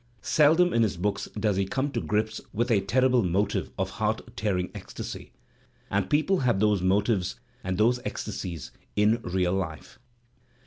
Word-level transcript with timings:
Seldom 0.23 0.73
in 0.73 0.81
his 0.81 0.97
books 0.97 1.29
does 1.39 1.57
he 1.57 1.65
come 1.67 1.91
to 1.91 2.01
grips 2.01 2.41
with 2.53 2.71
a 2.71 2.81
terrible 2.81 3.21
motive^X 3.21 3.69
or 3.77 3.85
heart 3.85 4.35
tearing 4.35 4.71
ecstasy— 4.73 5.31
and 5.91 6.09
people 6.09 6.39
have 6.39 6.59
those 6.59 6.81
motives 6.81 7.39
and 7.63 7.77
those 7.77 7.99
ecstasies 8.03 8.71
in 8.95 9.21
real 9.21 9.53
life. 9.53 9.99